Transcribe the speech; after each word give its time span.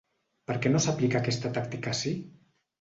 Per 0.51 0.55
què 0.63 0.71
no 0.71 0.81
s’aplica 0.85 1.21
aquesta 1.21 1.53
tàctica 1.61 1.95
ací? 1.99 2.17